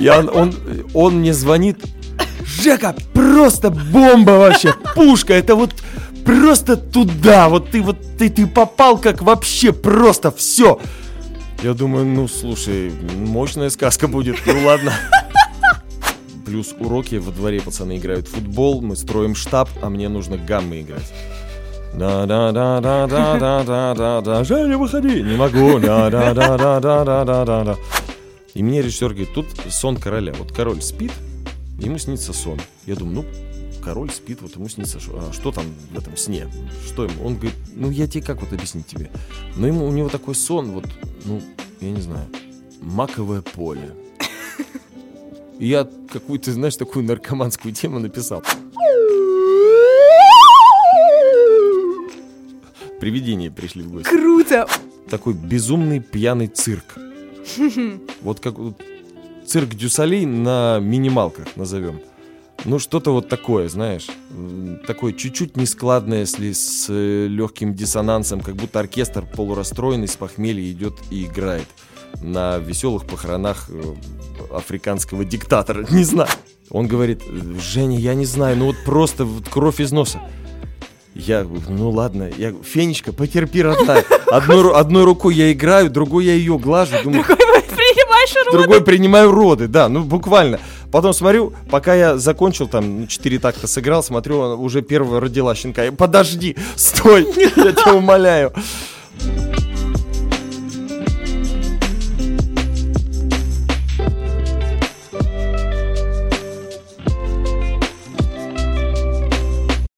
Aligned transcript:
Он, 0.00 0.30
он, 0.32 0.54
он 0.94 1.14
мне 1.20 1.32
звонит, 1.32 1.78
Жека, 2.44 2.94
просто 3.12 3.70
бомба 3.70 4.32
вообще, 4.32 4.74
пушка, 4.94 5.34
это 5.34 5.54
вот 5.54 5.74
просто 6.24 6.76
туда, 6.76 7.48
вот 7.48 7.70
ты 7.70 7.82
вот 7.82 7.98
ты, 8.18 8.30
ты 8.30 8.46
попал 8.46 8.98
как 8.98 9.22
вообще 9.22 9.72
просто 9.72 10.30
все. 10.30 10.80
Я 11.62 11.74
думаю, 11.74 12.04
ну 12.04 12.28
слушай, 12.28 12.92
мощная 13.16 13.70
сказка 13.70 14.08
будет, 14.08 14.36
ну 14.46 14.66
ладно. 14.66 14.92
Плюс 16.44 16.74
уроки 16.78 17.16
во 17.16 17.32
дворе 17.32 17.60
пацаны 17.60 17.96
играют 17.96 18.28
в 18.28 18.32
футбол, 18.32 18.82
мы 18.82 18.96
строим 18.96 19.34
штаб, 19.34 19.68
а 19.80 19.88
мне 19.88 20.08
нужно 20.08 20.36
гаммы 20.36 20.82
играть. 20.82 21.12
Да, 21.94 22.26
да, 22.26 22.52
да, 22.52 22.80
да, 22.80 23.06
да, 23.06 23.38
да, 23.38 23.64
да, 23.64 23.94
да, 23.94 24.20
да, 24.20 24.44
Женя, 24.44 24.76
выходи, 24.76 25.22
не 25.22 25.36
могу, 25.36 25.78
да, 25.78 26.10
да, 26.10 26.34
да, 26.34 26.58
да, 26.58 26.80
да, 26.80 27.04
да, 27.04 27.24
да, 27.24 27.44
да, 27.44 27.64
да. 27.64 27.76
И 28.54 28.62
мне 28.62 28.82
режиссер 28.82 29.08
говорит, 29.08 29.34
тут 29.34 29.46
сон 29.70 29.96
короля. 29.96 30.32
Вот 30.38 30.52
король 30.52 30.80
спит, 30.80 31.10
ему 31.78 31.98
снится 31.98 32.32
сон. 32.32 32.60
Я 32.86 32.94
думаю, 32.94 33.16
ну, 33.16 33.24
король 33.84 34.10
спит, 34.10 34.42
вот 34.42 34.54
ему 34.54 34.68
снится, 34.68 34.98
а 35.08 35.32
что 35.32 35.50
там 35.50 35.64
в 35.90 35.98
этом 35.98 36.16
сне? 36.16 36.46
Что 36.86 37.04
ему? 37.04 37.26
Он 37.26 37.34
говорит, 37.34 37.54
ну, 37.74 37.90
я 37.90 38.06
тебе 38.06 38.22
как 38.22 38.40
вот 38.40 38.52
объяснить 38.52 38.86
тебе? 38.86 39.10
Ну, 39.56 39.66
ему, 39.66 39.84
у 39.86 39.92
него 39.92 40.08
такой 40.08 40.36
сон, 40.36 40.70
вот, 40.70 40.86
ну, 41.24 41.42
я 41.80 41.90
не 41.90 42.00
знаю, 42.00 42.28
маковое 42.80 43.42
поле. 43.42 43.92
И 45.58 45.66
я 45.66 45.88
какую-то, 46.12 46.52
знаешь, 46.52 46.76
такую 46.76 47.04
наркоманскую 47.04 47.74
тему 47.74 47.98
написал. 47.98 48.42
Привидения 53.00 53.50
пришли 53.50 53.82
в 53.82 53.90
гости. 53.90 54.08
Круто! 54.08 54.68
Такой 55.10 55.34
безумный 55.34 56.00
пьяный 56.00 56.46
цирк. 56.46 56.96
Вот 58.24 58.40
как 58.40 58.56
цирк 59.46 59.70
Дюсалей 59.74 60.26
на 60.26 60.80
минималках 60.80 61.56
назовем. 61.56 62.00
Ну, 62.64 62.78
что-то 62.78 63.12
вот 63.12 63.28
такое, 63.28 63.68
знаешь. 63.68 64.06
Такое 64.86 65.12
чуть-чуть 65.12 65.56
нескладное, 65.56 66.20
если 66.20 66.52
с 66.52 66.86
э, 66.88 67.26
легким 67.28 67.74
диссонансом, 67.74 68.40
как 68.40 68.56
будто 68.56 68.80
оркестр 68.80 69.26
полурастроенный 69.26 70.08
с 70.08 70.16
похмелья 70.16 70.70
идет 70.70 70.94
и 71.10 71.24
играет 71.24 71.66
на 72.22 72.58
веселых 72.58 73.06
похоронах 73.06 73.68
э, 73.68 73.82
африканского 74.50 75.24
диктатора. 75.24 75.86
Не 75.90 76.04
знаю. 76.04 76.30
Он 76.70 76.86
говорит, 76.86 77.22
Женя, 77.60 77.98
я 77.98 78.14
не 78.14 78.24
знаю, 78.24 78.56
ну 78.56 78.66
вот 78.66 78.76
просто 78.86 79.26
вот 79.26 79.48
кровь 79.48 79.80
из 79.80 79.92
носа. 79.92 80.20
Я, 81.14 81.46
ну 81.68 81.90
ладно, 81.90 82.30
я, 82.36 82.52
Фенечка, 82.64 83.12
потерпи, 83.12 83.62
родная. 83.62 84.02
Одной, 84.26 84.74
одной 84.74 85.04
рукой 85.04 85.34
я 85.34 85.52
играю, 85.52 85.90
другой 85.90 86.24
я 86.24 86.34
ее 86.34 86.58
глажу. 86.58 86.96
Думаю, 87.04 87.24
Другой 88.58 88.82
принимаю 88.82 89.30
роды, 89.30 89.68
да, 89.68 89.88
ну 89.88 90.04
буквально. 90.04 90.58
Потом 90.92 91.12
смотрю, 91.12 91.52
пока 91.70 91.94
я 91.94 92.18
закончил, 92.18 92.68
там, 92.68 93.00
ну, 93.00 93.06
четыре 93.06 93.38
такта 93.38 93.66
сыграл, 93.66 94.02
смотрю, 94.02 94.60
уже 94.60 94.80
первая 94.82 95.20
родила 95.20 95.54
щенка. 95.54 95.90
Подожди, 95.92 96.56
стой, 96.76 97.26
я 97.36 97.72
тебя 97.72 97.94
умоляю. 97.94 98.52